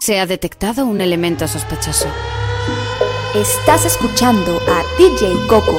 Se 0.00 0.18
ha 0.18 0.24
detectado 0.24 0.86
un 0.86 1.02
elemento 1.02 1.46
sospechoso. 1.46 2.06
Estás 3.34 3.84
escuchando 3.84 4.58
a 4.66 4.82
DJ 4.96 5.30
Coco. 5.46 5.76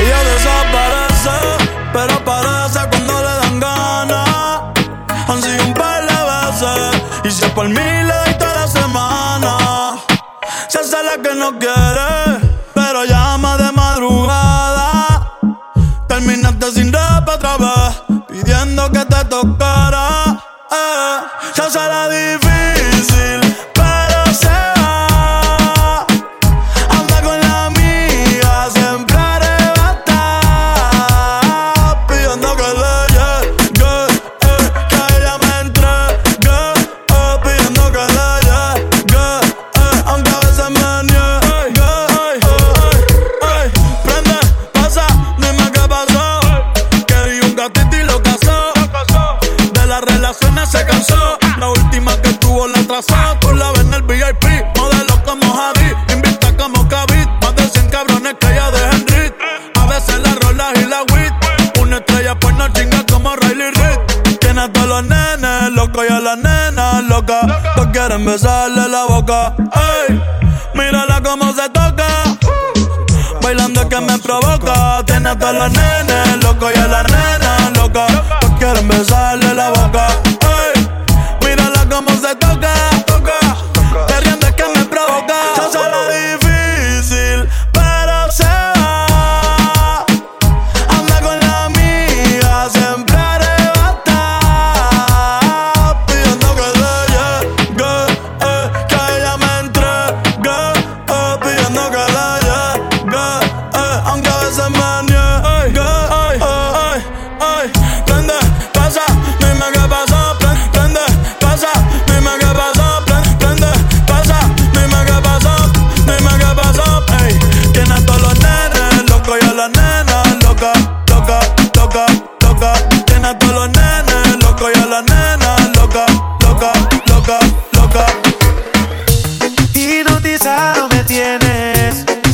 Ella 0.00 0.24
desaparece, 0.24 1.30
pero 1.92 2.14
aparece 2.14 2.80
cuando 2.90 3.20
le 3.20 3.34
dan 3.40 3.60
ganas. 3.60 4.62
Han 5.28 5.40
sido 5.40 5.64
un 5.64 5.74
par 5.74 6.02
de 6.08 6.18
veces, 6.32 7.02
y 7.22 7.30
si 7.30 7.48
por 7.50 7.68
mí 7.68 7.74
le 7.76 8.12
doy 8.12 8.34
toda 8.36 8.54
la 8.54 8.66
semana. 8.66 9.56
Se 10.68 10.80
hace 10.80 10.96
la 11.04 11.22
que 11.22 11.36
no 11.36 11.56
quiere, 11.56 12.50
pero 12.74 13.04
llama 13.04 13.56
de 13.58 13.70
madrugada. 13.70 15.38
Terminaste 16.08 16.72
sin 16.72 16.92
rap 16.92 17.28
otra 17.28 17.58
vez, 17.58 18.02
pidiendo 18.26 18.90
que 18.90 19.04
te 19.04 19.24
tocara. 19.26 20.11
Eh, 20.72 21.20
se 21.54 21.62
hace 21.62 21.78
la 21.78 22.51
Quieren 68.22 68.38
besarle 68.38 68.88
la 68.88 69.04
boca. 69.06 69.52
Ey, 69.58 70.22
mírala 70.74 71.20
como 71.22 71.52
se 71.54 71.68
toca. 71.70 72.06
Bailando 73.42 73.88
que 73.88 74.00
me 74.00 74.16
provoca. 74.18 75.02
Tiene 75.04 75.30
a 75.30 75.36
todos 75.36 75.54
los 75.54 75.72
nenes 75.72 76.44
locos 76.44 76.72
y 76.72 76.78
a 76.78 76.86
las 76.86 77.04
nenas 77.10 77.76
locas. 77.76 78.12
Todos 78.40 78.58
quieren 78.60 78.86
besarle 78.86 79.41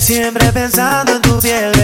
siempre 0.08 0.52
pensando 0.52 1.16
en 1.16 1.22
tu 1.22 1.38
piel, 1.38 1.77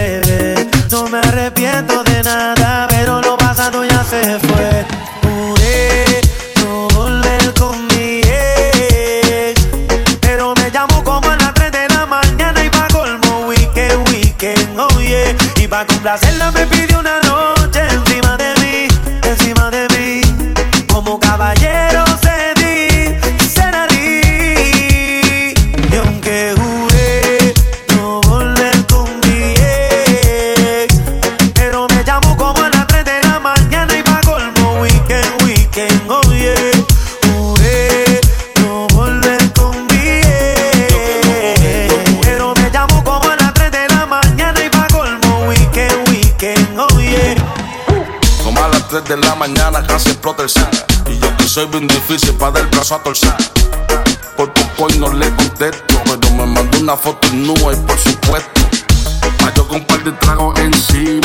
Y 51.65 51.67
bien 51.67 51.87
difícil 51.89 52.35
para 52.35 52.53
dar 52.53 52.71
brazo 52.71 52.97
a 52.97 53.03
torcer. 53.03 53.35
Por 54.37 54.53
poco 54.53 54.93
y 54.93 54.99
no 54.99 55.13
le 55.13 55.31
contesto 55.37 56.03
Pero 56.05 56.35
me 56.35 56.47
mandó 56.47 56.79
una 56.79 56.97
foto 56.97 57.27
en 57.29 57.47
nube, 57.47 57.77
por 57.87 57.99
supuesto. 57.99 58.61
Yo 59.57 59.69
con 59.69 59.77
un 59.77 59.87
par 59.87 60.03
de 60.03 60.13
tragos 60.13 60.59
encima 60.59 61.21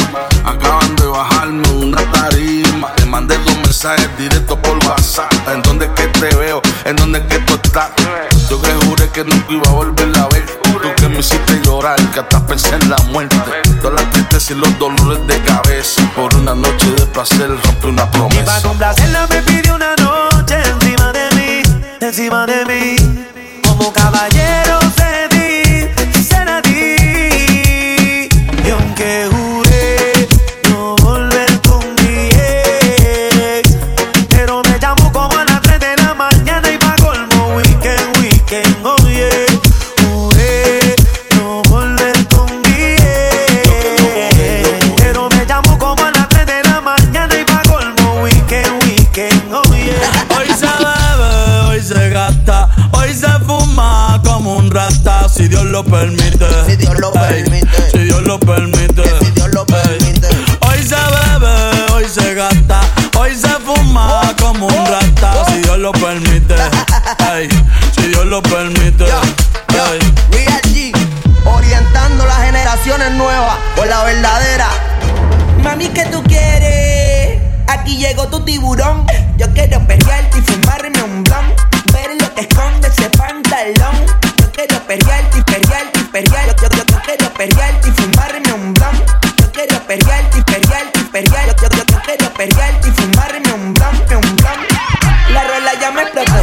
Acaban 0.45 0.95
de 0.95 1.07
bajarme 1.07 1.67
una 1.69 2.11
tarima. 2.11 2.93
Le 2.97 3.05
mandé 3.05 3.37
dos 3.39 3.55
mensajes 3.57 4.09
directos 4.17 4.57
por 4.59 4.77
WhatsApp. 4.85 5.31
¿En 5.51 5.61
dónde 5.63 5.85
es 5.85 5.91
que 5.91 6.07
te 6.19 6.35
veo? 6.35 6.61
¿En 6.85 6.95
dónde 6.95 7.19
es 7.19 7.25
que 7.25 7.39
tú 7.39 7.55
estás? 7.55 7.89
Yo 8.49 8.61
que 8.61 8.71
juré 8.85 9.09
que 9.09 9.23
nunca 9.23 9.51
iba 9.51 9.67
a 9.67 9.73
volver 9.73 10.17
a 10.17 10.27
ver. 10.27 10.45
Tú 10.63 10.95
que 10.95 11.09
me 11.09 11.19
hiciste 11.19 11.59
llorar, 11.63 11.99
que 12.11 12.19
hasta 12.19 12.45
pensé 12.45 12.75
en 12.75 12.89
la 12.89 12.97
muerte. 13.11 13.35
Todas 13.81 14.01
las 14.01 14.11
tristezas 14.11 14.51
y 14.51 14.55
los 14.55 14.79
dolores 14.79 15.25
de 15.27 15.41
cabeza. 15.43 16.01
Por 16.15 16.33
una 16.35 16.53
noche 16.53 16.91
de 16.91 17.05
placer 17.07 17.49
rompí 17.49 17.87
una 17.87 18.03
Y 18.03 18.05
pa' 18.05 18.11
promesa 18.11 18.61
complacerla 18.61 19.27
me 19.27 19.41
pidió 19.41 19.78
encima 22.19 22.45
de 22.45 22.58
si 55.89 55.89
Dios 55.89 55.89
lo 55.89 55.89
permite. 55.89 56.45
Si 56.67 56.75
Dios 56.75 56.99
lo 56.99 57.11
Ey, 57.13 57.43
permite. 57.43 57.91
Si 57.91 57.97
Dios 57.99 58.21
lo 58.23 58.39
permite. 58.39 59.01
Que 59.01 59.25
si 59.25 59.31
Dios 59.31 59.49
lo 59.53 59.61
Ey, 59.61 59.97
permite. 59.97 60.27
Hoy 60.61 60.83
se 60.83 60.95
bebe, 60.95 61.91
hoy 61.93 62.05
se 62.07 62.33
gasta, 62.35 62.81
hoy 63.17 63.35
se 63.35 63.49
fuma 63.65 64.21
como 64.39 64.67
un 64.67 64.85
rata, 64.85 65.45
si 65.47 65.61
Dios 65.61 65.79
lo 65.79 65.91
permite. 65.93 66.55
Ey, 67.33 67.49
si 67.95 68.07
Dios 68.07 68.25
lo 68.25 68.41
permite. 68.41 69.05
Ey. 69.05 69.99
Real 70.31 70.61
G, 70.63 70.91
orientando 71.45 72.25
las 72.25 72.37
generaciones 72.43 73.11
nuevas 73.13 73.57
por 73.75 73.87
la 73.87 74.03
verdadera. 74.03 74.67
Mami, 75.63 75.87
¿qué 75.87 76.05
tú 76.05 76.21
quieres? 76.23 77.39
Aquí 77.67 77.97
llegó 77.97 78.27
tu 78.27 78.41
tiburón. 78.41 79.05
Yo 79.37 79.51
quiero 79.53 79.85
perrearte 79.87 80.37
y 80.37 80.41
fumarme 80.41 81.03
un 81.03 81.23
blon. 81.23 81.53
Ver 81.93 82.11
lo 82.21 82.33
que 82.35 82.41
esconde 82.41 82.87
ese 82.87 83.09
pantalón 83.09 84.28
quiero 84.59 84.85
perrear 84.85 85.23
y 85.37 85.41
perrear 85.41 85.85
y 85.93 86.03
perrear. 86.03 86.55
Yo, 86.55 86.67
yo, 86.69 86.83
yo, 86.85 86.99
quiero 87.05 87.33
perrear 87.33 87.79
y 87.85 87.91
fumarme 87.91 88.53
un 88.53 88.73
blunt. 88.73 89.09
Yo 89.37 89.51
quiero 89.51 89.79
perrear 89.87 90.23
y 90.35 90.41
perrear 90.41 90.85
y 90.93 91.03
perrear. 91.03 91.55
Yo, 91.55 91.69
yo, 91.69 91.83
yo, 91.85 92.01
quiero 92.03 92.33
perrear 92.33 92.73
y 92.85 92.91
fumarme 92.91 93.53
un 93.53 93.73
blunt, 93.73 94.11
un 94.11 94.35
blunt. 94.35 94.71
La 95.29 95.43
rola 95.47 95.73
ya 95.79 95.91
me 95.91 96.01
explotó. 96.01 96.33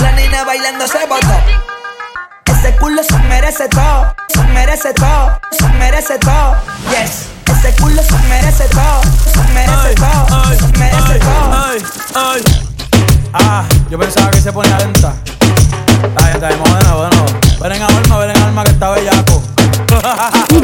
La 0.00 0.12
nena 0.12 0.44
bailando 0.44 0.86
se 0.86 1.06
botó. 1.06 1.34
Ese 2.46 2.76
culo 2.76 3.02
se 3.02 3.18
merece 3.28 3.68
todo, 3.68 4.14
se 4.28 4.42
merece 4.44 4.94
todo, 4.94 5.38
se 5.50 5.68
merece 5.68 6.18
todo. 6.18 6.56
Yes. 6.90 7.28
Ese 7.52 7.74
culo 7.82 8.02
se 8.02 8.18
merece 8.28 8.64
todo, 8.68 9.02
se 9.32 9.42
merece 9.52 9.94
todo, 9.94 10.54
se 10.56 10.78
merece 10.78 11.18
todo. 11.18 11.78
Ay. 12.14 12.42
Ah, 13.34 13.64
yo 13.90 13.98
pensaba 13.98 14.30
que 14.30 14.40
se 14.40 14.52
ponía 14.52 14.78
lenta. 14.78 15.14
Ah, 16.16 16.30
ay, 16.32 16.40
ay, 16.42 16.73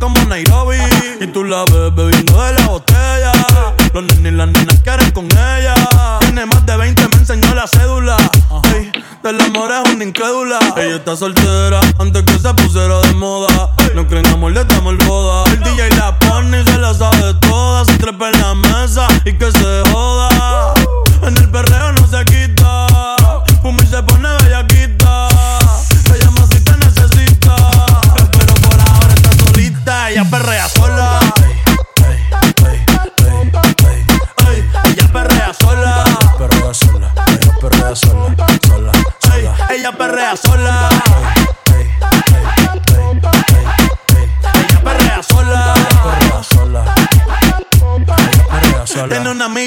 como 0.00 0.24
Nairobi. 0.24 0.78
Y 1.20 1.26
tú 1.28 1.44
la 1.44 1.64
ves 1.66 1.94
bebiendo 1.94 2.42
de 2.42 2.54
la 2.54 2.66
botella. 2.66 3.32
Los 3.92 4.02
nenes 4.04 4.32
y 4.32 4.36
las 4.36 4.48
nenas 4.48 4.80
quieren 4.82 5.10
con 5.12 5.26
ella. 5.26 5.74
Tiene 6.20 6.46
más 6.46 6.66
de 6.66 6.76
20, 6.76 7.08
me 7.08 7.16
enseñó 7.16 7.54
la 7.54 7.68
cédula. 7.68 8.16
Ey, 8.74 8.90
del 9.22 9.40
amor 9.40 9.70
es 9.70 9.94
una 9.94 10.04
incrédula. 10.04 10.58
Ella 10.76 10.96
está 10.96 11.16
soltera 11.16 11.80
antes 11.98 12.22
que 12.24 12.38
se 12.38 12.54
pusiera 12.54 12.99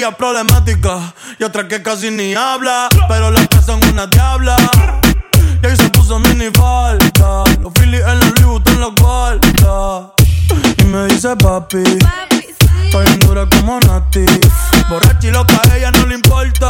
Amiga 0.04 0.18
problemática 0.18 1.14
y 1.38 1.44
otra 1.44 1.66
que 1.66 1.82
casi 1.82 2.10
ni 2.10 2.34
habla. 2.34 2.90
Pero 3.08 3.30
las 3.30 3.48
que 3.48 3.62
son 3.62 3.82
una 3.90 4.06
diabla. 4.06 4.54
Y 5.62 5.66
ahí 5.66 5.76
se 5.76 5.88
puso 5.88 6.18
mini 6.18 6.50
falta. 6.50 7.44
Los 7.62 7.72
Phillies 7.72 8.02
en 8.06 8.18
los 8.18 8.40
Louis 8.42 8.62
en 8.66 8.80
la 8.82 8.88
guarda. 8.88 10.12
Y 10.76 10.84
me 10.84 11.06
dice 11.06 11.34
papi. 11.36 11.82
Estoy 12.84 13.06
en 13.06 13.18
dura 13.20 13.48
como 13.48 13.80
Nati. 13.80 14.26
Borracha 14.90 15.26
y 15.26 15.30
loca, 15.30 15.58
a 15.70 15.76
ella 15.78 15.90
no 15.92 16.04
le 16.04 16.16
importa. 16.16 16.68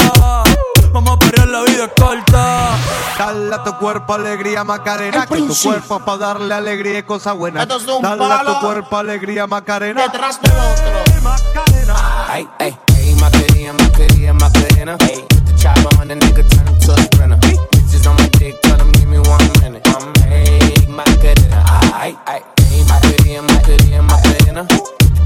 Vamos 0.92 1.16
a 1.16 1.18
perder, 1.18 1.48
la 1.48 1.62
vida 1.62 1.86
es 1.86 1.90
corta. 2.00 2.76
Dale 3.18 3.52
a 3.52 3.64
tu 3.64 3.76
cuerpo 3.78 4.14
alegría 4.14 4.62
Macarena, 4.62 5.26
que 5.26 5.42
tu 5.42 5.56
cuerpo 5.60 5.98
pa' 6.04 6.16
darle 6.18 6.54
alegría 6.54 7.00
y 7.00 7.02
cosas 7.02 7.34
buenas. 7.34 7.66
Dale 7.66 8.32
a 8.32 8.44
tu 8.44 8.60
cuerpo 8.60 8.96
alegría 8.96 9.48
Macarena. 9.48 10.02
Detrás 10.02 10.40
del 10.40 10.52
otro. 10.52 11.20
Macarena. 11.22 12.13
Ay, 12.26 12.48
ay, 12.58 12.76
ay, 12.96 13.14
Macarena, 13.20 13.72
Macarena, 13.74 14.32
Macarena. 14.34 14.96
Hey, 15.00 15.20
put 15.28 15.44
the 15.46 15.52
chopper 15.58 16.00
on 16.00 16.08
the 16.08 16.14
nigga 16.14 16.42
turn 16.50 16.66
him 16.66 16.78
to 16.80 16.92
a 16.92 16.96
sprinter. 17.04 17.36
Bitches 17.36 18.08
on 18.08 18.16
my 18.16 18.28
dick, 18.38 18.60
tell 18.62 18.76
them 18.76 18.90
give 18.92 19.08
me 19.08 19.18
one 19.18 19.44
minute. 19.60 19.86
I'm 19.86 20.14
hey, 20.24 20.86
Macarena. 20.88 21.62
Ay, 21.94 22.16
ay, 22.26 22.42
ay, 22.58 22.84
Macarena, 22.88 23.42
Macarena, 23.42 24.02
Macarena. 24.02 24.66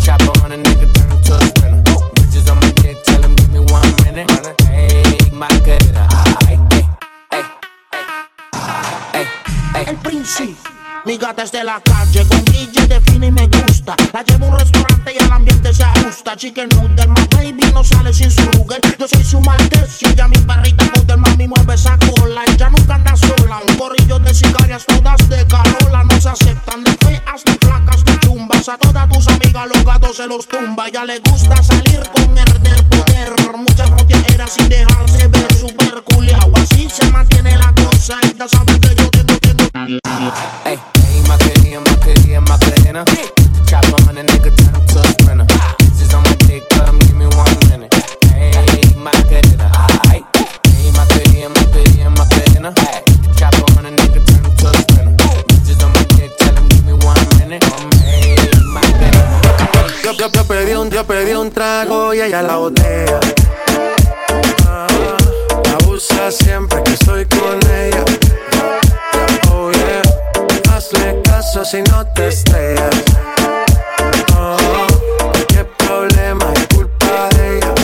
Chopper 0.03 0.45
on 0.45 0.53
a 0.53 0.57
nigga 0.57 0.87
turn 0.95 1.11
him 1.11 1.23
to 1.23 1.35
a 1.35 1.41
sprinter. 1.41 1.93
Bitches 2.19 2.51
on 2.51 2.57
my 2.61 2.71
dick, 2.83 3.03
tell 3.05 3.21
them 3.21 3.35
give 3.37 3.51
me 3.53 3.61
one 3.61 3.89
minute. 4.05 4.31
Hey, 4.67 5.31
Macarena. 5.33 6.09
Ay, 6.47 6.59
ay, 6.71 6.85
ay, 7.31 7.45
ay, 9.15 9.27
ay. 9.75 9.85
El 9.87 9.97
príncipe. 9.97 10.57
Mi 11.07 11.17
gata 11.17 11.45
es 11.45 11.53
de 11.53 11.65
la 11.65 11.81
calle, 11.81 12.27
con 12.29 12.45
DJ 12.45 12.87
define 12.87 13.29
y 13.29 13.31
me 13.31 13.47
gusta. 13.47 13.97
La 14.13 14.23
llevo 14.23 14.49
un 14.49 14.59
restaurante 14.59 14.88
y 15.07 15.23
el 15.23 15.33
ambiente 15.33 15.73
se 15.73 15.85
ajusta. 15.85 16.37
Chicken 16.37 16.69
noodle, 16.71 17.07
baby 17.31 17.73
no 17.73 17.83
sale 17.85 18.13
sin 18.13 18.31
su 18.31 18.43
lugar. 18.53 18.81
Yo 18.99 19.09
soy 19.09 19.25
su 19.25 19.41
maltés 19.41 20.03
y 20.03 20.09
ella 20.09 20.29
mi 20.29 20.39
perrita 20.39 20.85
model. 20.97 21.19
Mami 21.19 21.49
mueve 21.49 21.75
esa 21.75 21.99
cola, 21.99 22.43
ella 22.47 22.71
nunca 22.71 22.95
anda 22.95 23.17
sola. 23.17 23.61
Un 23.69 23.77
corrillo 23.77 24.19
de 24.19 24.35
sicarias 24.35 24.85
todas 24.87 25.29
de 25.29 25.47
carola. 25.47 26.05
No 26.05 26.21
se 26.21 26.29
aceptan 26.29 26.85
de 26.85 26.93
feas, 26.93 27.43
ni 27.47 27.53
flacas, 27.53 28.05
ni 28.07 28.19
chumbas. 28.19 28.69
A 28.69 28.79
todas 28.79 29.09
tus 29.09 29.29
amigas 29.29 29.69
los 29.75 29.85
gatos 29.85 30.17
se 30.17 30.27
los 30.27 30.47
tumba. 30.47 30.89
Ya 30.89 31.05
le 31.05 31.19
gusta 31.21 31.63
salir 31.63 32.03
con 32.15 32.37
herder 32.37 32.85
poder. 32.89 33.39
Trago 61.85 62.13
y 62.13 62.21
ella 62.21 62.43
la 62.43 62.57
botea. 62.57 63.21
Ah, 64.67 64.87
abusa 65.81 66.31
siempre 66.31 66.83
que 66.83 66.93
estoy 66.95 67.25
con 67.27 67.59
ella. 67.71 68.05
Oh 69.53 69.71
yeah, 69.71 70.03
hazle 70.73 71.21
caso 71.23 71.65
si 71.65 71.83
no 71.83 72.05
te 72.15 72.29
estrellas. 72.29 72.91
Oh, 74.37 74.87
qué 75.47 75.65
problema 75.65 76.53
es 76.55 76.67
culpa 76.75 77.29
de 77.37 77.59
ella. 77.59 77.75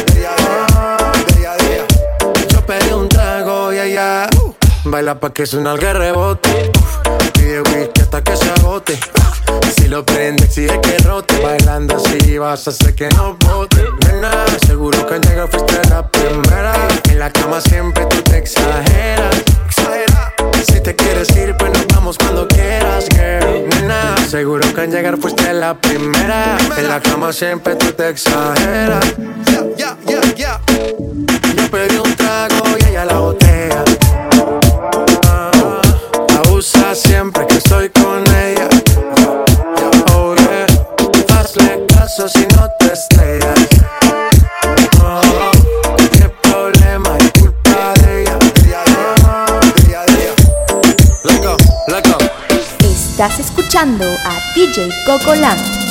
Ah, 0.75 1.13
de 1.29 1.41
ella, 1.41 1.55
de. 1.57 2.47
Yo 2.49 2.67
pedí 2.67 2.93
un 2.93 3.09
trago 3.09 3.73
y 3.73 3.79
ella 3.79 4.29
uh, 4.43 4.55
baila 4.91 5.21
pa' 5.21 5.33
que 5.33 5.47
suena 5.47 5.77
que 5.77 5.93
rebote. 5.93 6.73
Pide 7.35 7.61
whisky 7.61 8.01
hasta 8.01 8.25
que 8.25 8.37
se 8.37 8.51
agote. 8.51 8.99
Si 9.77 9.87
lo 9.87 10.05
prende, 10.05 10.47
exige 10.47 10.81
que 10.81 10.99
rote. 10.99 11.39
Bailando 11.41 11.97
así 11.97 12.14
vas 12.39 12.67
a 12.67 12.71
hacer 12.71 12.95
que 12.95 13.09
no 13.11 13.37
bote. 13.41 13.85
Nena, 14.07 14.31
seguro 14.67 15.07
que 15.07 15.15
al 15.15 15.21
llegar 15.21 15.49
fuiste 15.51 15.81
la 15.89 16.09
primera. 16.09 16.75
En 17.11 17.19
la 17.19 17.31
cama 17.31 17.61
siempre 17.61 18.07
tú 18.07 18.23
te 18.23 18.39
exageras. 18.39 19.43
Exagera. 19.67 20.35
Si 20.67 20.81
te 20.81 20.95
quieres 20.97 21.29
ir, 21.37 21.55
pues 21.57 21.73
nos 21.73 21.87
vamos 21.89 22.19
cuando 22.19 22.47
quieras, 22.49 23.07
girl. 23.11 23.69
Nena, 23.69 24.17
seguro 24.29 24.73
que 24.75 24.81
al 24.81 24.91
llegar 24.91 25.19
fuiste 25.19 25.53
la 25.53 25.75
primera. 25.75 26.57
En 26.77 26.89
la 26.89 27.01
cama 27.01 27.33
siempre 27.33 27.77
tú 27.77 27.93
te 27.93 28.09
exageras. 28.09 29.05
Yeah, 29.47 29.67
yeah, 29.77 29.97
yeah, 30.07 30.35
yeah. 30.35 30.61
Yo 31.57 31.71
pedí 31.71 31.97
un 31.97 32.17
trago 32.17 32.65
y 32.81 32.91
ella 32.91 33.05
la 33.05 33.19
botea. 33.19 33.85
Ah, 35.27 35.51
abusa 36.45 36.95
siempre 36.95 37.47
que 37.47 37.59
estoy 37.59 37.91
con 37.91 38.23
ella. 38.35 38.69
A 53.93 54.41
DJ 54.55 54.89
Coco 55.05 55.35
Lam. 55.35 55.84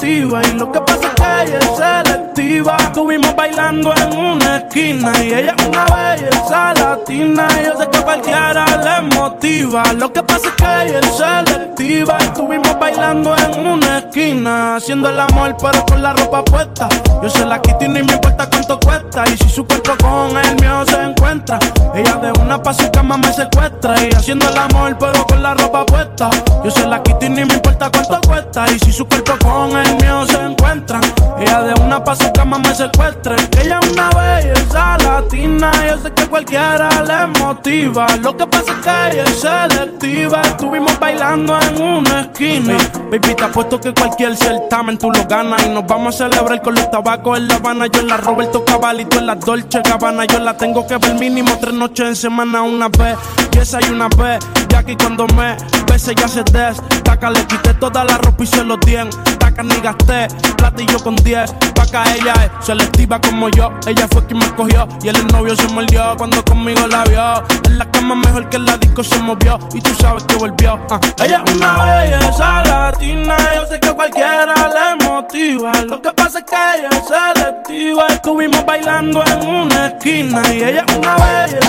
Y 0.00 0.20
lo 0.20 0.70
que 0.70 0.80
pasa 0.80 1.08
es 1.08 1.14
que 1.14 1.42
ella 1.42 1.58
es 1.58 1.76
selectiva. 1.76 2.76
Estuvimos 2.76 3.34
bailando 3.34 3.92
en 3.96 4.16
una 4.16 4.58
esquina 4.58 5.12
y 5.22 5.34
ella 5.34 5.54
es 5.58 5.66
una 5.66 5.84
belleza 5.86 6.74
latina. 6.74 7.48
Yo 7.64 7.80
sé 7.80 7.90
que 7.90 8.00
cualquiera 8.02 8.64
le 8.64 9.16
motiva. 9.16 9.82
Lo 9.94 10.12
que 10.12 10.22
pasa 10.22 10.48
es 10.48 10.54
que 10.54 10.64
ella 10.64 11.00
es 11.00 11.16
selectiva. 11.16 12.16
Estuvimos 12.18 12.78
bailando 12.78 13.36
en 13.36 13.66
una 13.66 13.98
esquina, 13.98 14.76
haciendo 14.76 15.08
el 15.08 15.18
amor 15.18 15.56
pero 15.60 15.84
con 15.86 16.00
la 16.00 16.12
ropa 16.12 16.44
puesta. 16.44 16.88
Yo 17.20 17.28
se 17.28 17.44
la 17.44 17.60
quito 17.60 17.84
y 17.84 17.88
ni 17.88 18.02
me 18.02 18.12
importa 18.12 18.48
cuánto 18.48 18.78
cuesta. 18.78 19.24
Y 19.26 19.36
si 19.36 19.48
su 19.48 19.66
cuerpo 19.66 19.96
con 20.00 20.36
el 20.36 20.54
mío 20.60 20.84
se 20.86 21.02
encuentra, 21.02 21.58
ella 21.94 22.14
de 22.16 22.32
una 22.40 22.62
pa' 22.62 22.72
su 22.72 22.88
cama 22.92 23.16
me 23.16 23.32
secuestra. 23.32 23.96
Y 24.00 24.14
haciendo 24.14 24.48
el 24.48 24.56
amor 24.58 24.96
pero 24.98 25.26
con 25.26 25.42
la 25.42 25.54
ropa 25.54 25.84
puesta. 25.84 26.30
Yo 26.64 26.70
se 26.70 26.86
la 26.86 27.02
quito 27.02 27.26
y 27.26 27.30
ni 27.30 27.44
me 27.44 27.54
importa 27.54 27.90
cuánto 27.90 28.20
cuesta. 28.20 28.27
Y 28.66 28.78
si 28.80 28.92
su 28.92 29.06
cuerpo 29.06 29.34
con 29.40 29.76
el 29.76 29.96
mío 29.96 30.26
se 30.26 30.36
encuentran, 30.36 31.00
ella 31.38 31.62
de 31.62 31.80
una 31.80 32.02
pa' 32.02 32.16
su 32.16 32.30
cama 32.32 32.58
me 32.58 32.74
secuestra. 32.74 33.36
Ella 33.62 33.78
es 33.80 33.92
una 33.92 34.10
belleza 34.10 34.98
latina, 34.98 35.70
yo 35.86 35.98
sé 36.02 36.12
que 36.12 36.26
cualquiera 36.26 36.88
le 37.04 37.38
motiva. 37.38 38.06
Lo 38.20 38.36
que 38.36 38.46
pasa 38.46 38.72
es 38.72 38.78
que 38.78 39.16
ella 39.16 39.24
es 39.24 39.40
selectiva. 39.40 40.42
Estuvimos 40.42 40.98
bailando 40.98 41.56
en 41.60 41.80
una 41.80 42.22
esquina. 42.22 42.76
Baby, 43.10 43.34
te 43.36 43.44
apuesto 43.44 43.80
que 43.80 43.94
cualquier 43.94 44.36
certamen 44.36 44.98
tú 44.98 45.10
lo 45.10 45.24
ganas. 45.26 45.64
Y 45.64 45.68
nos 45.68 45.86
vamos 45.86 46.16
a 46.16 46.28
celebrar 46.28 46.60
con 46.60 46.74
los 46.74 46.90
tabacos 46.90 47.38
en 47.38 47.48
La 47.48 47.54
Habana. 47.54 47.86
Yo 47.86 48.00
en 48.00 48.08
la 48.08 48.16
Roberto 48.16 48.64
Cabalito 48.64 49.18
en 49.18 49.26
la 49.26 49.36
Dolce 49.36 49.80
Gabbana. 49.82 50.24
Yo 50.24 50.40
la 50.40 50.56
tengo 50.56 50.86
que 50.86 50.96
ver 50.96 51.14
mínimo 51.14 51.56
tres 51.60 51.74
noches 51.74 52.08
en 52.08 52.16
semana 52.16 52.62
una 52.62 52.88
vez. 52.88 53.16
Y 53.52 53.58
esa 53.58 53.78
y 53.80 53.90
una 53.90 54.08
vez. 54.08 54.40
Que 54.88 54.96
cuando 54.96 55.26
me 55.36 55.54
bese 55.86 56.14
ya 56.14 56.26
se 56.26 56.42
destaca. 56.44 57.28
Le 57.28 57.44
quité 57.46 57.74
toda 57.74 58.04
la 58.04 58.16
ropa 58.16 58.42
y 58.42 58.46
se 58.46 58.64
lo 58.64 58.78
dien. 58.78 59.10
Taca 59.38 59.62
ni 59.62 59.74
gasté. 59.82 60.28
Platillo 60.56 60.98
con 61.00 61.14
10. 61.16 61.52
Paca 61.74 62.04
ella 62.14 62.32
es 62.44 62.64
selectiva 62.64 63.20
como 63.20 63.50
yo. 63.50 63.70
Ella 63.86 64.08
fue 64.10 64.24
quien 64.24 64.38
me 64.38 64.50
cogió. 64.54 64.88
Y 65.02 65.08
el 65.08 65.26
novio 65.26 65.54
se 65.56 65.68
mordió 65.68 66.14
cuando 66.16 66.42
conmigo 66.42 66.86
la 66.86 67.04
vio. 67.04 67.42
En 67.66 67.76
la 67.76 67.84
cama 67.90 68.14
mejor 68.14 68.48
que 68.48 68.56
en 68.56 68.64
la 68.64 68.78
disco 68.78 69.04
se 69.04 69.18
movió. 69.18 69.58
Y 69.74 69.80
tú 69.82 69.94
sabes 70.00 70.24
que 70.24 70.36
volvió. 70.36 70.78
ah. 70.90 70.98
Ella 71.22 71.42
es 71.44 71.54
una 71.54 71.84
belleza 71.84 72.62
latina. 72.64 73.36
Yo 73.56 73.66
sé 73.66 73.78
que 73.78 73.92
cualquiera 73.92 74.54
le 74.54 75.04
motiva. 75.04 75.72
Lo 75.82 76.00
que 76.00 76.12
pasa 76.14 76.38
es 76.38 76.44
que 76.46 76.56
ella 76.78 76.88
es 76.92 77.04
selectiva. 77.06 78.06
Estuvimos 78.06 78.64
bailando 78.64 79.22
en 79.26 79.46
una 79.46 79.88
esquina. 79.88 80.42
Y 80.50 80.62
ella 80.62 80.84
es 80.88 80.96
una 80.96 81.14
belleza 81.16 81.67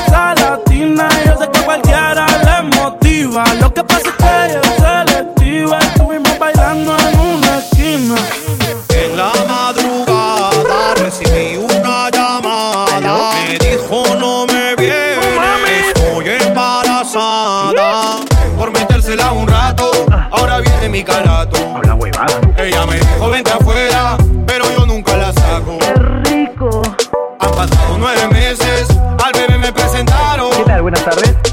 ¿Qué 30.57 30.63
tal? 30.63 30.81
Buenas 30.81 31.03
tardes. 31.03 31.48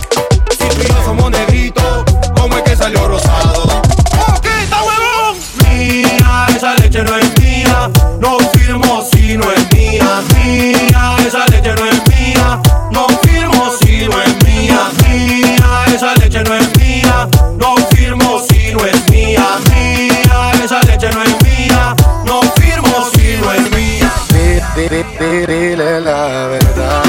Dile 24.76 26.00
la 26.02 26.48
verdad, 26.48 27.05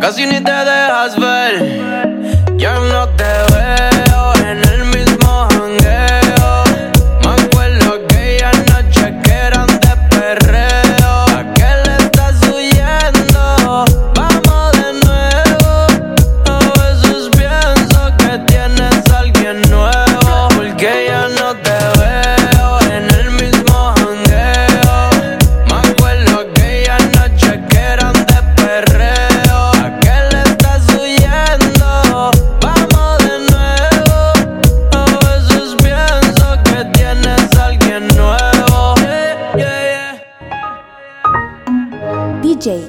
casi 0.00 0.26
ni 0.26 0.40
te 0.40 0.52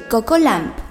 Coco 0.08 0.36
Lamp. 0.36 0.89